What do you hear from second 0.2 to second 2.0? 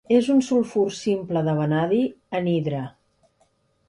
un sulfur simple de vanadi,